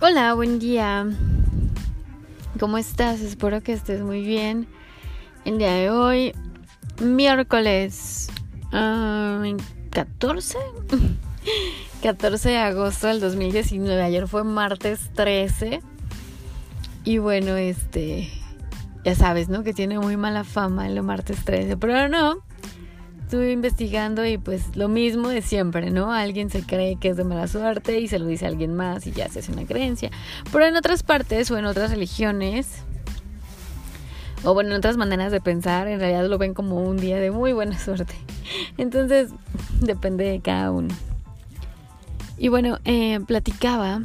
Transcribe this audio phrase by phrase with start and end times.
[0.00, 1.08] Hola, buen día.
[2.60, 3.18] ¿Cómo estás?
[3.20, 4.68] Espero que estés muy bien.
[5.44, 6.32] El día de hoy,
[7.02, 8.30] miércoles
[8.70, 10.58] 14,
[12.00, 14.00] 14 de agosto del 2019.
[14.00, 15.82] Ayer fue martes 13.
[17.02, 18.30] Y bueno, este,
[19.04, 19.64] ya sabes, ¿no?
[19.64, 21.76] Que tiene muy mala fama el martes 13.
[21.76, 22.44] Pero no,
[23.28, 26.14] estuve investigando y pues lo mismo de siempre, ¿no?
[26.14, 29.06] Alguien se cree que es de mala suerte y se lo dice a alguien más
[29.06, 30.10] y ya se hace una creencia.
[30.50, 32.84] Pero en otras partes o en otras religiones,
[34.44, 37.30] o bueno, en otras maneras de pensar, en realidad lo ven como un día de
[37.30, 38.14] muy buena suerte.
[38.78, 39.28] Entonces,
[39.82, 40.94] depende de cada uno.
[42.38, 44.04] Y bueno, eh, platicaba,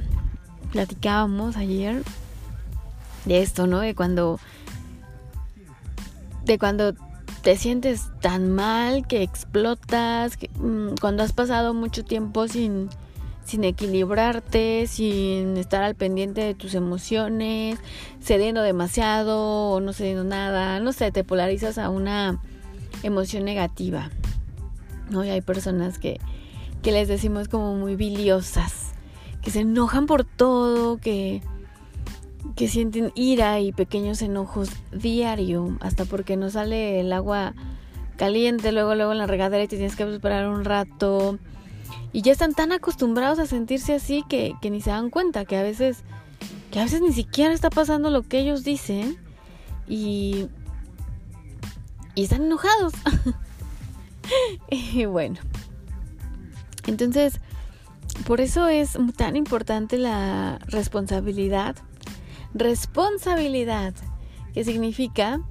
[0.73, 2.03] platicábamos ayer
[3.23, 3.79] de esto, ¿no?
[3.79, 4.37] De cuando,
[6.43, 6.93] de cuando
[7.43, 12.87] te sientes tan mal que explotas, mm, cuando has pasado mucho tiempo sin,
[13.43, 17.77] sin equilibrarte, sin estar al pendiente de tus emociones,
[18.21, 22.39] cediendo demasiado o no cediendo nada, no sé, te polarizas a una
[23.03, 24.09] emoción negativa.
[25.09, 25.25] ¿no?
[25.25, 26.21] Y hay personas que,
[26.81, 28.93] que les decimos como muy biliosas,
[29.41, 31.41] que se enojan por todo, que
[32.55, 37.53] que sienten ira y pequeños enojos diario, hasta porque no sale el agua
[38.17, 41.39] caliente, luego luego en la regadera y te tienes que esperar un rato.
[42.11, 45.57] Y ya están tan acostumbrados a sentirse así que, que ni se dan cuenta que
[45.57, 46.03] a veces
[46.71, 49.17] que a veces ni siquiera está pasando lo que ellos dicen
[49.87, 50.47] y
[52.15, 52.93] y están enojados.
[54.69, 55.39] y bueno.
[56.85, 57.39] Entonces,
[58.25, 61.75] por eso es tan importante la responsabilidad
[62.53, 63.93] responsabilidad,
[64.53, 65.41] que significa,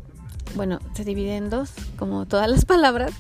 [0.55, 3.13] bueno, se divide en dos, como todas las palabras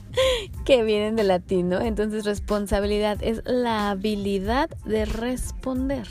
[0.65, 1.81] que vienen del latín, ¿no?
[1.81, 6.07] Entonces responsabilidad es la habilidad de responder.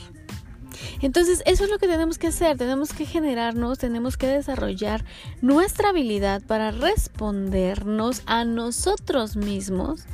[1.01, 5.03] Entonces, eso es lo que tenemos que hacer, tenemos que generarnos, tenemos que desarrollar
[5.41, 10.05] nuestra habilidad para respondernos a nosotros mismos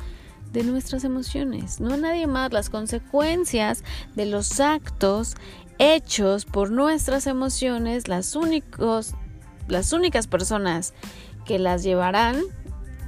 [0.52, 2.52] de nuestras emociones, no a nadie más.
[2.52, 3.84] Las consecuencias
[4.16, 5.34] de los actos
[5.78, 9.14] hechos por nuestras emociones, las, únicos,
[9.68, 10.94] las únicas personas
[11.44, 12.42] que las llevarán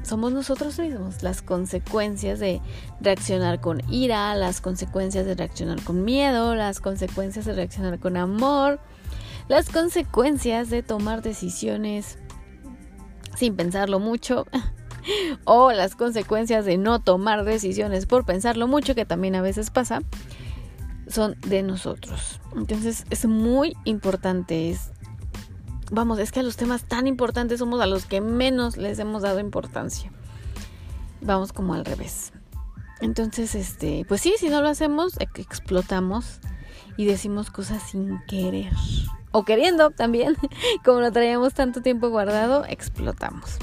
[0.03, 1.23] somos nosotros mismos.
[1.23, 2.61] Las consecuencias de
[3.01, 8.81] reaccionar con ira, las consecuencias de reaccionar con miedo, las consecuencias de reaccionar con amor,
[9.49, 12.19] las consecuencias de tomar decisiones
[13.37, 14.47] sin pensarlo mucho.
[15.45, 20.03] o las consecuencias de no tomar decisiones por pensarlo mucho, que también a veces pasa
[21.10, 22.41] son de nosotros.
[22.56, 24.76] Entonces es muy importante.
[25.91, 29.22] Vamos, es que a los temas tan importantes somos a los que menos les hemos
[29.22, 30.12] dado importancia.
[31.21, 32.32] Vamos como al revés.
[33.00, 36.41] Entonces, este, pues sí, si no lo hacemos, explotamos
[36.97, 38.72] y decimos cosas sin querer.
[39.32, 40.37] O queriendo también,
[40.84, 43.56] como lo traíamos tanto tiempo guardado, explotamos.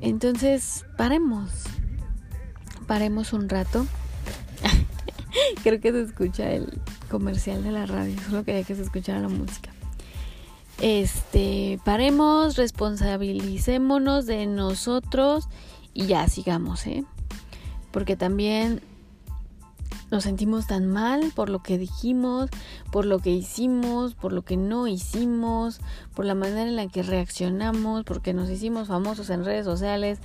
[0.00, 1.50] Entonces, paremos.
[2.86, 3.86] Paremos un rato
[5.62, 6.80] Creo que se escucha el
[7.10, 8.14] comercial de la radio.
[8.28, 9.70] Solo quería que se escuchara la música.
[10.80, 15.48] Este, paremos, responsabilicémonos de nosotros
[15.92, 17.04] y ya sigamos, ¿eh?
[17.92, 18.82] Porque también
[20.10, 22.50] nos sentimos tan mal por lo que dijimos,
[22.90, 25.80] por lo que hicimos, por lo que no hicimos,
[26.14, 30.18] por la manera en la que reaccionamos, porque nos hicimos famosos en redes sociales,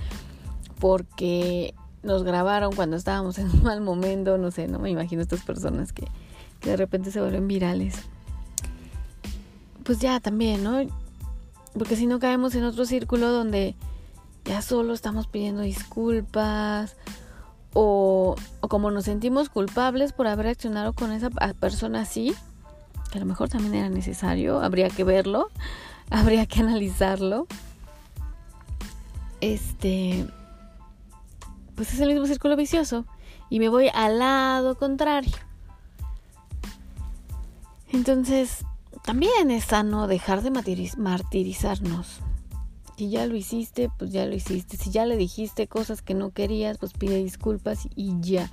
[0.80, 5.42] porque nos grabaron cuando estábamos en un mal momento, no sé, no me imagino estas
[5.42, 6.06] personas que,
[6.62, 7.96] de repente se vuelven virales.
[9.82, 10.78] Pues ya también, ¿no?
[11.72, 13.74] Porque si no caemos en otro círculo donde
[14.44, 16.96] ya solo estamos pidiendo disculpas
[17.72, 22.34] o, o como nos sentimos culpables por haber accionado con esa persona así,
[23.10, 25.48] que a lo mejor también era necesario, habría que verlo,
[26.10, 27.46] habría que analizarlo.
[29.40, 30.26] Este,
[31.80, 33.06] pues es el mismo círculo vicioso
[33.48, 35.32] y me voy al lado contrario.
[37.90, 38.66] Entonces,
[39.02, 42.20] también es sano dejar de martirizarnos.
[42.98, 44.76] Si ya lo hiciste, pues ya lo hiciste.
[44.76, 48.50] Si ya le dijiste cosas que no querías, pues pide disculpas y ya.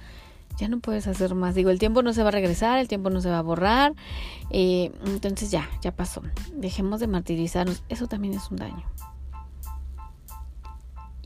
[0.58, 1.54] Ya no puedes hacer más.
[1.54, 3.94] Digo, el tiempo no se va a regresar, el tiempo no se va a borrar.
[4.52, 6.22] Eh, entonces ya, ya pasó.
[6.54, 7.84] Dejemos de martirizarnos.
[7.90, 8.86] Eso también es un daño.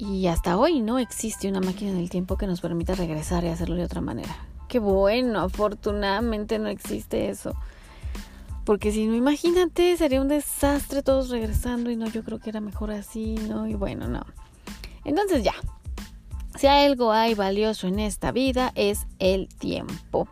[0.01, 3.75] Y hasta hoy no existe una máquina del tiempo que nos permita regresar y hacerlo
[3.75, 4.35] de otra manera.
[4.67, 7.53] Qué bueno, afortunadamente no existe eso.
[8.65, 12.61] Porque si no, imagínate, sería un desastre todos regresando y no, yo creo que era
[12.61, 13.67] mejor así, ¿no?
[13.67, 14.25] Y bueno, no.
[15.05, 15.53] Entonces ya,
[16.57, 20.27] si algo hay valioso en esta vida es el tiempo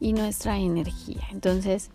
[0.00, 1.22] y nuestra energía.
[1.30, 1.90] Entonces,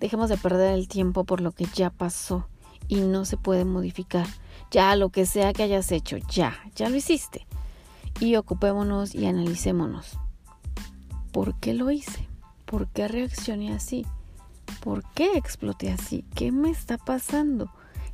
[0.00, 2.46] Dejemos de perder el tiempo por lo que ya pasó
[2.88, 4.26] y no se puede modificar.
[4.70, 7.46] Ya lo que sea que hayas hecho, ya, ya lo hiciste.
[8.20, 10.18] Y ocupémonos y analicémonos.
[11.32, 12.28] ¿Por qué lo hice?
[12.64, 14.06] ¿Por qué reaccioné así?
[14.80, 16.24] ¿Por qué exploté así?
[16.34, 17.70] ¿Qué me está pasando?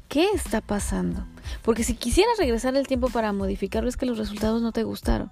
[0.09, 1.25] ¿Qué está pasando?
[1.63, 5.31] Porque si quisieras regresar el tiempo para modificarlo es que los resultados no te gustaron.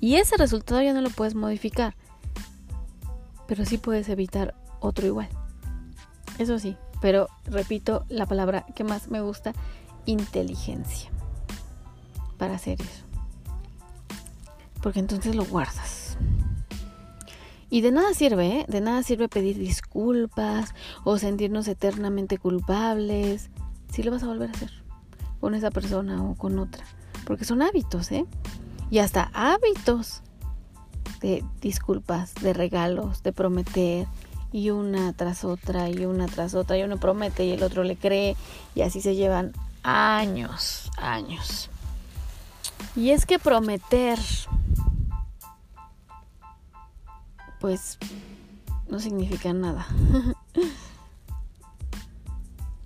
[0.00, 1.94] Y ese resultado ya no lo puedes modificar.
[3.46, 5.28] Pero sí puedes evitar otro igual.
[6.38, 9.52] Eso sí, pero repito la palabra que más me gusta,
[10.08, 11.10] inteligencia.
[12.38, 13.04] Para hacer eso.
[14.82, 16.16] Porque entonces lo guardas.
[17.68, 18.66] Y de nada sirve, ¿eh?
[18.68, 20.74] De nada sirve pedir disculpas
[21.04, 23.50] o sentirnos eternamente culpables.
[23.92, 24.70] Si lo vas a volver a hacer
[25.40, 26.84] con esa persona o con otra.
[27.26, 28.24] Porque son hábitos, ¿eh?
[28.90, 30.22] Y hasta hábitos
[31.20, 34.06] de disculpas, de regalos, de prometer.
[34.50, 36.78] Y una tras otra, y una tras otra.
[36.78, 38.34] Y uno promete y el otro le cree.
[38.74, 39.52] Y así se llevan
[39.82, 41.68] años, años.
[42.96, 44.18] Y es que prometer
[47.60, 47.98] pues
[48.88, 49.86] no significa nada.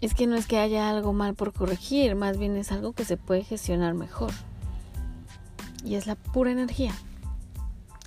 [0.01, 3.05] es que no es que haya algo mal por corregir, más bien es algo que
[3.05, 4.33] se puede gestionar mejor.
[5.85, 6.95] Y es la pura energía.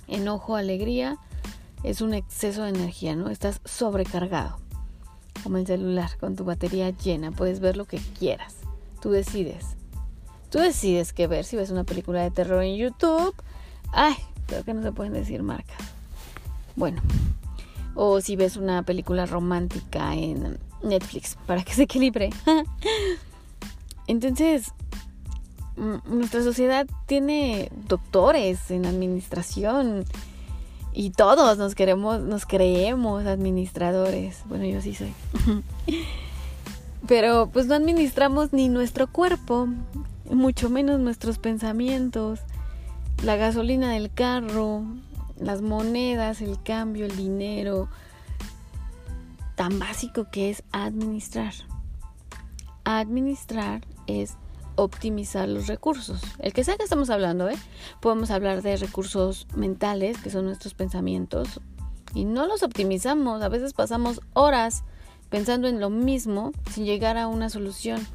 [0.08, 1.18] Enojo, alegría,
[1.82, 3.28] es un exceso de energía, ¿no?
[3.28, 4.58] Estás sobrecargado.
[5.42, 8.56] Como el celular, con tu batería llena, puedes ver lo que quieras.
[9.00, 9.76] Tú decides.
[10.50, 11.44] Tú decides qué ver.
[11.44, 13.34] Si ves una película de terror en YouTube,
[13.92, 14.14] ay,
[14.46, 15.96] creo que no se pueden decir marcas
[16.76, 17.00] bueno,
[17.94, 22.30] o si ves una película romántica en Netflix para que se equilibre.
[24.06, 24.72] Entonces,
[25.76, 30.04] mm, nuestra sociedad tiene doctores en administración
[30.92, 34.42] y todos nos queremos, nos creemos administradores.
[34.44, 35.12] Bueno, yo sí soy.
[37.06, 39.68] Pero pues no administramos ni nuestro cuerpo,
[40.30, 42.40] mucho menos nuestros pensamientos,
[43.22, 44.82] la gasolina del carro,
[45.38, 47.88] las monedas, el cambio, el dinero,
[49.54, 51.54] tan básico que es administrar.
[52.84, 54.36] Administrar es
[54.76, 56.20] optimizar los recursos.
[56.38, 57.56] El que sea que estamos hablando, ¿eh?
[58.00, 61.60] Podemos hablar de recursos mentales, que son nuestros pensamientos,
[62.14, 63.42] y no los optimizamos.
[63.42, 64.84] A veces pasamos horas
[65.30, 68.06] pensando en lo mismo sin llegar a una solución.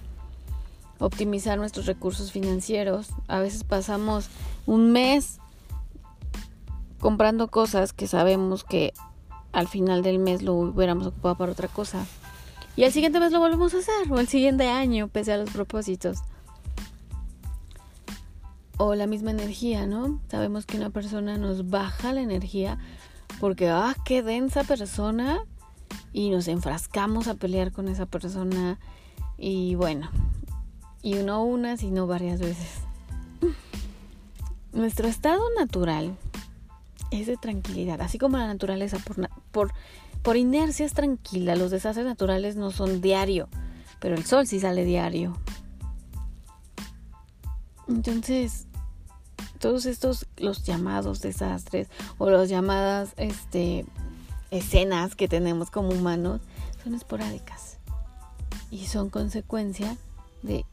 [0.99, 3.09] Optimizar nuestros recursos financieros.
[3.27, 4.29] A veces pasamos
[4.65, 5.39] un mes
[6.99, 8.93] comprando cosas que sabemos que
[9.51, 12.05] al final del mes lo hubiéramos ocupado para otra cosa.
[12.75, 15.49] Y al siguiente mes lo volvemos a hacer, o el siguiente año, pese a los
[15.49, 16.19] propósitos.
[18.77, 20.21] O la misma energía, ¿no?
[20.29, 22.77] Sabemos que una persona nos baja la energía
[23.39, 25.43] porque, ah, qué densa persona.
[26.13, 28.79] Y nos enfrascamos a pelear con esa persona.
[29.37, 30.09] Y bueno,
[31.01, 32.81] y no una, sino varias veces.
[34.73, 36.15] Nuestro estado natural
[37.11, 39.73] es de tranquilidad, así como la naturaleza por, por,
[40.21, 43.49] por inercia es tranquila, los desastres naturales no son diario,
[43.99, 45.37] pero el sol sí sale diario.
[47.89, 48.67] Entonces,
[49.59, 53.85] todos estos, los llamados desastres o las llamadas este,
[54.51, 56.41] escenas que tenemos como humanos,
[56.83, 57.77] son esporádicas
[58.69, 59.97] y son consecuencia
[60.43, 60.65] de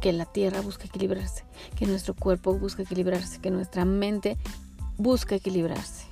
[0.00, 1.44] que la tierra busca equilibrarse,
[1.76, 4.36] que nuestro cuerpo busca equilibrarse, que nuestra mente
[4.96, 6.06] busca equilibrarse.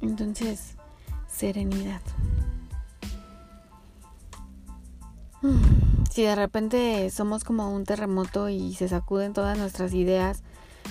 [0.00, 0.74] Entonces,
[1.28, 2.00] serenidad.
[6.10, 10.42] Si de repente somos como un terremoto y se sacuden todas nuestras ideas,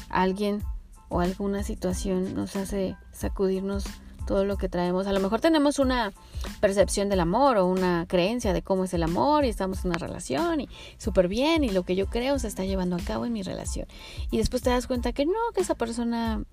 [0.10, 0.64] alguien
[1.10, 3.86] o alguna situación nos hace sacudirnos
[4.26, 5.08] todo lo que traemos.
[5.08, 6.12] A lo mejor tenemos una
[6.60, 10.00] percepción del amor o una creencia de cómo es el amor y estamos en una
[10.00, 13.34] relación y súper bien y lo que yo creo se está llevando a cabo en
[13.34, 13.88] mi relación.
[14.32, 16.44] Y después te das cuenta que no, que esa persona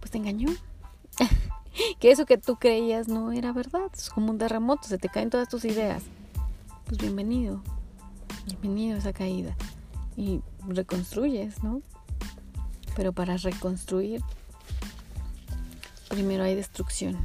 [0.00, 0.50] pues te engañó.
[1.98, 3.90] que eso que tú creías no era verdad.
[3.92, 6.04] Es como un terremoto, se te caen todas tus ideas.
[6.86, 7.62] Pues bienvenido.
[8.46, 9.56] Bienvenido a esa caída.
[10.16, 11.80] Y reconstruyes, ¿no?
[12.94, 14.22] Pero para reconstruir
[16.08, 17.16] primero hay destrucción.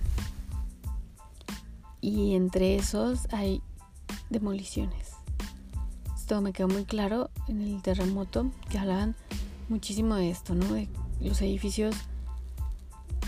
[1.99, 3.61] Y entre esos hay
[4.29, 5.11] demoliciones.
[6.15, 9.15] Esto me quedó muy claro en el terremoto que hablaban
[9.69, 10.73] muchísimo de esto, ¿no?
[10.73, 10.87] De
[11.19, 11.95] los edificios,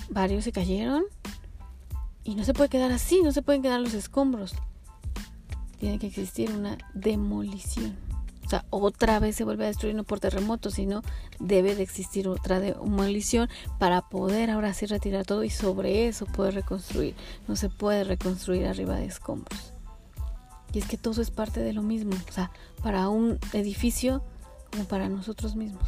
[0.09, 1.03] varios se cayeron
[2.23, 4.53] y no se puede quedar así, no se pueden quedar los escombros.
[5.79, 7.95] Tiene que existir una demolición.
[8.49, 11.03] O sea, otra vez se vuelve a destruir no por terremoto, sino
[11.39, 16.55] debe de existir otra demolición para poder ahora sí retirar todo y sobre eso poder
[16.55, 17.13] reconstruir.
[17.47, 19.75] No se puede reconstruir arriba de escombros.
[20.73, 22.49] Y es que todo es parte de lo mismo, o sea,
[22.81, 24.23] para un edificio
[24.71, 25.87] como para nosotros mismos.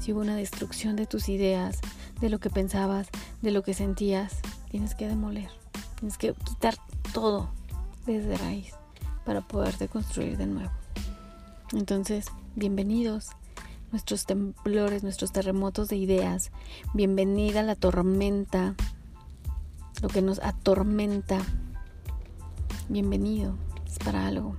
[0.00, 1.80] Si hubo una destrucción de tus ideas,
[2.18, 3.08] de lo que pensabas,
[3.42, 4.36] de lo que sentías,
[4.70, 5.50] tienes que demoler,
[5.98, 6.76] tienes que quitar
[7.12, 7.50] todo
[8.06, 8.72] desde raíz
[9.26, 10.70] para poderte construir de nuevo.
[11.72, 13.28] Entonces, bienvenidos
[13.92, 16.50] nuestros temblores, nuestros terremotos de ideas.
[16.94, 18.74] Bienvenida la tormenta,
[20.00, 21.40] lo que nos atormenta.
[22.88, 23.54] Bienvenido,
[23.86, 24.56] es para algo.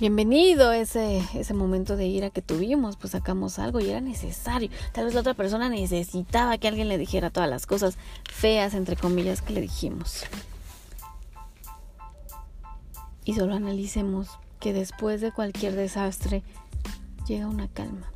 [0.00, 4.70] Bienvenido ese, ese momento de ira que tuvimos, pues sacamos algo y era necesario.
[4.92, 7.98] Tal vez la otra persona necesitaba que alguien le dijera todas las cosas
[8.30, 10.24] feas, entre comillas, que le dijimos.
[13.24, 16.42] Y solo analicemos que después de cualquier desastre
[17.28, 18.10] llega una calma.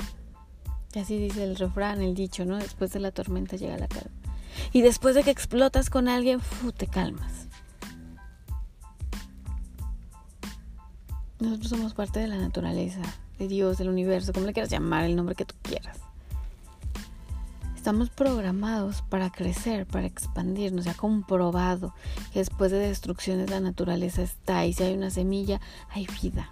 [1.01, 2.57] Así dice el refrán, el dicho, ¿no?
[2.57, 4.11] Después de la tormenta llega la calma.
[4.73, 6.41] Y después de que explotas con alguien,
[6.77, 7.47] te calmas.
[11.39, 13.03] Nosotros somos parte de la naturaleza,
[13.39, 16.01] de Dios, del universo, como le quieras llamar, el nombre que tú quieras.
[17.81, 20.85] Estamos programados para crecer, para expandirnos.
[20.85, 21.95] Se ha comprobado
[22.31, 26.51] que después de destrucciones la naturaleza está y si hay una semilla, hay vida.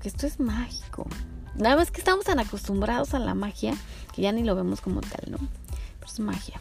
[0.00, 1.08] Que esto es mágico.
[1.56, 3.74] Nada más que estamos tan acostumbrados a la magia
[4.14, 5.38] que ya ni lo vemos como tal, ¿no?
[5.98, 6.60] Pero es magia.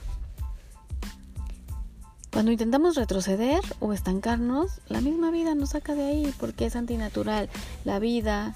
[2.33, 7.47] Cuando intentamos retroceder o estancarnos, la misma vida nos saca de ahí porque es antinatural.
[7.85, 8.55] La vida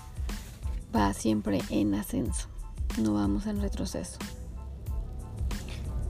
[0.96, 2.48] va siempre en ascenso,
[3.00, 4.18] no vamos en retroceso.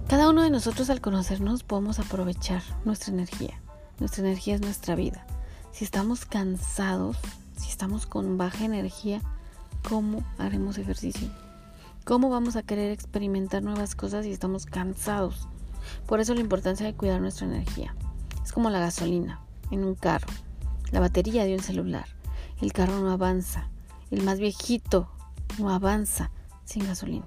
[0.07, 3.59] Cada uno de nosotros al conocernos podemos aprovechar nuestra energía.
[3.99, 5.25] Nuestra energía es nuestra vida.
[5.71, 7.17] Si estamos cansados,
[7.57, 9.19] si estamos con baja energía,
[9.89, 11.27] ¿cómo haremos ejercicio?
[12.03, 15.47] ¿Cómo vamos a querer experimentar nuevas cosas si estamos cansados?
[16.05, 17.95] Por eso la importancia de cuidar nuestra energía.
[18.43, 19.39] Es como la gasolina
[19.71, 20.31] en un carro,
[20.91, 22.05] la batería de un celular.
[22.61, 23.69] El carro no avanza.
[24.11, 25.09] El más viejito
[25.57, 26.29] no avanza
[26.63, 27.25] sin gasolina.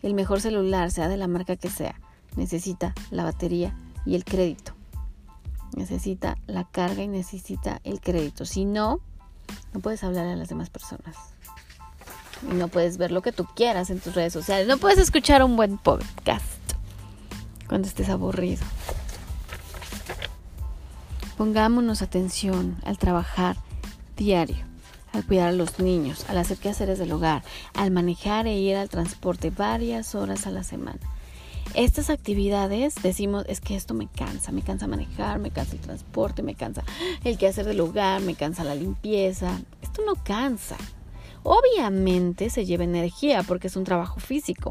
[0.00, 2.00] El mejor celular, sea de la marca que sea,
[2.36, 4.72] necesita la batería y el crédito.
[5.76, 8.44] Necesita la carga y necesita el crédito.
[8.44, 9.00] Si no,
[9.72, 11.16] no puedes hablar a las demás personas.
[12.50, 14.66] Y no puedes ver lo que tú quieras en tus redes sociales.
[14.66, 16.44] No puedes escuchar un buen podcast
[17.68, 18.62] cuando estés aburrido.
[21.36, 23.56] Pongámonos atención al trabajar
[24.16, 24.58] diario,
[25.12, 27.42] al cuidar a los niños, al hacer quehaceres del hogar,
[27.74, 30.98] al manejar e ir al transporte varias horas a la semana
[31.74, 36.42] estas actividades decimos, es que esto me cansa, me cansa manejar, me cansa el transporte,
[36.42, 36.82] me cansa
[37.24, 39.60] el quehacer del hogar, me cansa la limpieza.
[39.82, 40.76] Esto no cansa.
[41.42, 44.70] Obviamente se lleva energía porque es un trabajo físico,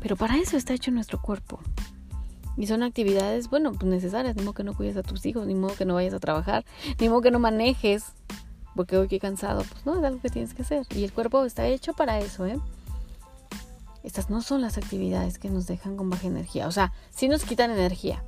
[0.00, 1.60] pero para eso está hecho nuestro cuerpo.
[2.56, 5.54] Y son actividades, bueno, pues necesarias, ni modo que no cuides a tus hijos, ni
[5.54, 6.64] modo que no vayas a trabajar,
[6.98, 8.04] ni modo que no manejes,
[8.74, 10.86] porque hoy que cansado, pues no, es algo que tienes que hacer.
[10.94, 12.58] Y el cuerpo está hecho para eso, ¿eh?
[14.06, 16.68] Estas no son las actividades que nos dejan con baja energía.
[16.68, 18.22] O sea, sí nos quitan energía.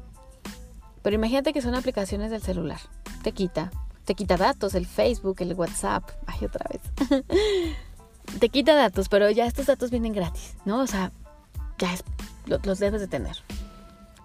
[1.03, 2.81] Pero imagínate que son aplicaciones del celular.
[3.23, 3.71] Te quita.
[4.05, 6.03] Te quita datos, el Facebook, el WhatsApp.
[6.27, 7.25] Ay, otra vez.
[8.41, 10.81] te quita datos, pero ya estos datos vienen gratis, ¿no?
[10.81, 11.13] O sea,
[11.79, 11.95] ya
[12.47, 13.37] los debes de tener.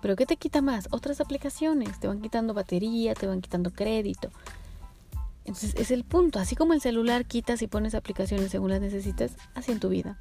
[0.01, 0.88] Pero ¿qué te quita más?
[0.89, 2.00] Otras aplicaciones.
[2.00, 4.31] Te van quitando batería, te van quitando crédito.
[5.45, 6.39] Entonces es el punto.
[6.39, 10.17] Así como el celular quitas y pones aplicaciones según las necesites, así en tu vida.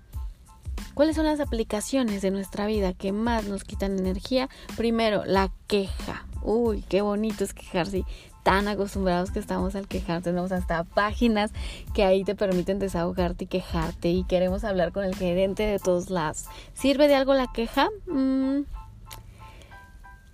[0.95, 4.49] ¿Cuáles son las aplicaciones de nuestra vida que más nos quitan energía?
[4.76, 6.26] Primero, la queja.
[6.43, 8.05] Uy, qué bonito es quejarse.
[8.43, 10.21] Tan acostumbrados que estamos al quejar.
[10.23, 11.52] Tenemos hasta páginas
[11.95, 14.11] que ahí te permiten desahogarte y quejarte.
[14.11, 16.47] Y queremos hablar con el gerente de todos lados.
[16.75, 17.88] ¿Sirve de algo la queja?
[18.07, 18.64] Mm.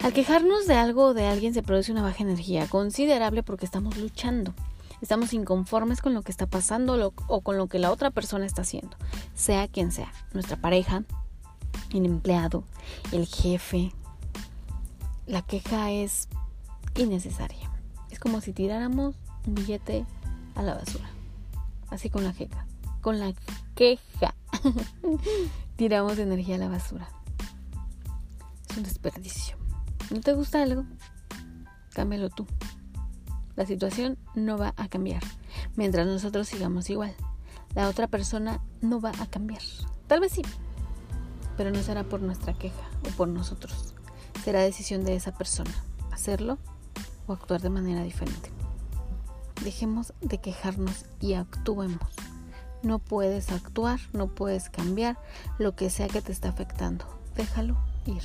[0.00, 3.97] Al quejarnos de algo o de alguien se produce una baja energía considerable porque estamos
[3.97, 4.54] luchando
[5.00, 8.62] estamos inconformes con lo que está pasando o con lo que la otra persona está
[8.62, 8.96] haciendo,
[9.34, 11.04] sea quien sea, nuestra pareja,
[11.90, 12.64] el empleado,
[13.12, 13.92] el jefe.
[15.26, 16.28] La queja es
[16.96, 17.70] innecesaria.
[18.10, 19.14] Es como si tiráramos
[19.46, 20.06] un billete
[20.54, 21.08] a la basura.
[21.90, 22.66] Así con la queja.
[23.02, 23.32] Con la
[23.74, 24.34] queja.
[25.76, 27.08] Tiramos energía a la basura.
[28.70, 29.56] Es un desperdicio.
[30.10, 30.84] ¿No te gusta algo?
[31.92, 32.46] Cámbialo tú
[33.58, 35.20] la situación no va a cambiar
[35.74, 37.12] mientras nosotros sigamos igual.
[37.74, 39.62] La otra persona no va a cambiar.
[40.06, 40.42] Tal vez sí,
[41.56, 43.96] pero no será por nuestra queja o por nosotros.
[44.44, 45.72] Será decisión de esa persona
[46.12, 46.56] hacerlo
[47.26, 48.52] o actuar de manera diferente.
[49.64, 51.98] dejemos de quejarnos y actuemos.
[52.84, 55.18] No puedes actuar, no puedes cambiar
[55.58, 57.06] lo que sea que te está afectando.
[57.34, 58.22] Déjalo ir.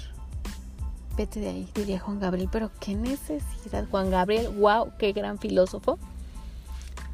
[1.16, 2.50] Vete de ahí, diría Juan Gabriel.
[2.52, 4.50] Pero qué necesidad, Juan Gabriel.
[4.50, 6.00] Wow, qué gran filósofo.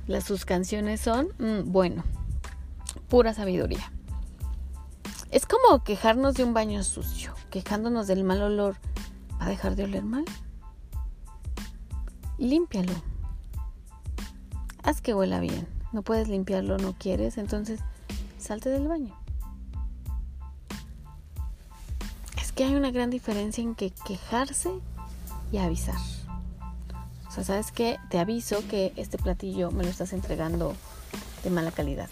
[0.07, 2.03] Las sus canciones son, mm, bueno,
[3.09, 3.91] pura sabiduría.
[5.31, 8.77] Es como quejarnos de un baño sucio, quejándonos del mal olor.
[9.39, 10.25] ¿Va a dejar de oler mal?
[12.37, 12.93] Límpialo.
[14.81, 15.67] Haz que huela bien.
[15.91, 17.81] No puedes limpiarlo, no quieres, entonces
[18.37, 19.18] salte del baño.
[22.59, 24.69] Que hay una gran diferencia en que quejarse
[25.49, 25.95] y avisar.
[27.29, 27.97] O sea, ¿sabes qué?
[28.09, 30.75] Te aviso que este platillo me lo estás entregando
[31.45, 32.09] de mala calidad.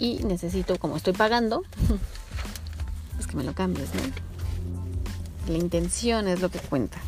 [0.00, 1.62] Y necesito, como estoy pagando,
[3.14, 4.02] pues que me lo cambies, ¿no?
[5.52, 6.98] La intención es lo que cuenta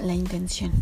[0.00, 0.72] la intención.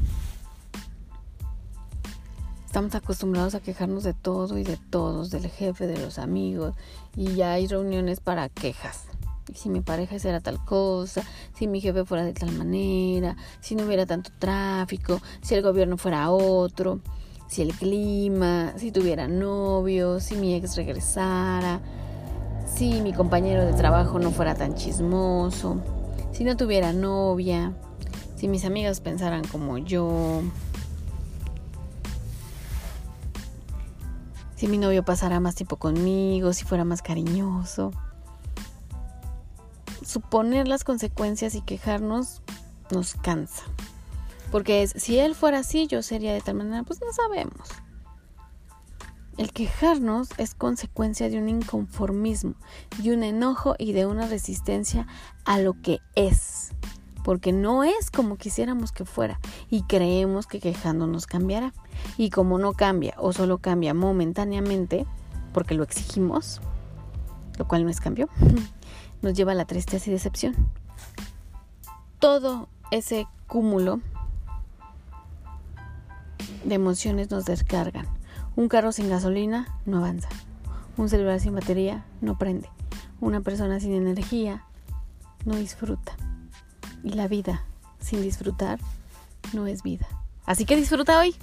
[2.74, 6.74] Estamos acostumbrados a quejarnos de todo y de todos, del jefe, de los amigos,
[7.14, 9.04] y ya hay reuniones para quejas.
[9.54, 11.22] Si mi pareja hiciera tal cosa,
[11.56, 15.96] si mi jefe fuera de tal manera, si no hubiera tanto tráfico, si el gobierno
[15.98, 16.98] fuera otro,
[17.46, 21.80] si el clima, si tuviera novio, si mi ex regresara,
[22.66, 25.80] si mi compañero de trabajo no fuera tan chismoso,
[26.32, 27.72] si no tuviera novia,
[28.34, 30.42] si mis amigas pensaran como yo,
[34.56, 37.90] si mi novio pasara más tiempo conmigo, si fuera más cariñoso.
[40.04, 42.42] Suponer las consecuencias y quejarnos
[42.90, 43.64] nos cansa.
[44.50, 47.68] Porque si él fuera así, yo sería de tal manera, pues no sabemos.
[49.36, 52.54] El quejarnos es consecuencia de un inconformismo,
[53.02, 55.08] de un enojo y de una resistencia
[55.44, 56.70] a lo que es
[57.24, 59.40] porque no es como quisiéramos que fuera
[59.70, 61.72] y creemos que quejándonos cambiará.
[62.18, 65.06] Y como no cambia o solo cambia momentáneamente,
[65.52, 66.60] porque lo exigimos,
[67.58, 68.28] lo cual no es cambio,
[69.22, 70.54] nos lleva a la tristeza y decepción.
[72.18, 74.00] Todo ese cúmulo
[76.64, 78.06] de emociones nos descargan.
[78.54, 80.28] Un carro sin gasolina no avanza.
[80.98, 82.68] Un celular sin batería no prende.
[83.20, 84.64] Una persona sin energía
[85.46, 86.16] no disfruta.
[87.04, 87.62] Y la vida
[88.00, 88.80] sin disfrutar
[89.52, 90.08] no es vida.
[90.46, 91.36] Así que disfruta hoy.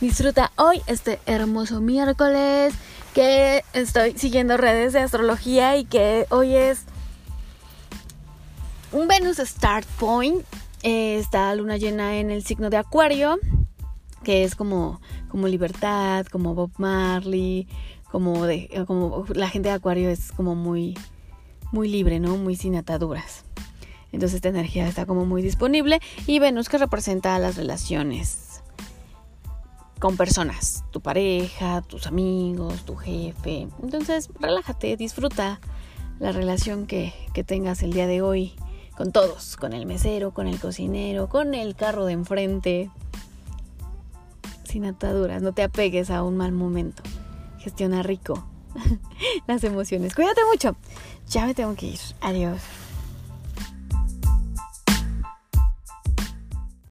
[0.00, 2.74] Disfruta hoy este hermoso miércoles
[3.14, 6.84] que estoy siguiendo redes de astrología y que hoy es
[8.92, 10.44] un Venus Start Point.
[10.82, 13.38] Eh, está luna llena en el signo de Acuario,
[14.22, 17.66] que es como, como libertad, como Bob Marley,
[18.10, 20.96] como, de, como la gente de Acuario es como muy,
[21.72, 22.36] muy libre, ¿no?
[22.36, 23.44] Muy sin ataduras.
[24.12, 26.00] Entonces esta energía está como muy disponible.
[26.26, 28.62] Y Venus que representa las relaciones
[29.98, 33.68] con personas, tu pareja, tus amigos, tu jefe.
[33.82, 35.60] Entonces relájate, disfruta
[36.18, 38.54] la relación que, que tengas el día de hoy
[38.96, 42.90] con todos, con el mesero, con el cocinero, con el carro de enfrente.
[44.64, 47.02] Sin ataduras, no te apegues a un mal momento.
[47.58, 48.44] Gestiona rico
[49.46, 50.14] las emociones.
[50.14, 50.76] Cuídate mucho.
[51.28, 52.00] Ya me tengo que ir.
[52.20, 52.60] Adiós.